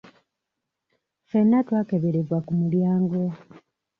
[1.21, 3.21] Ffena twakeberebwa ku mulyango.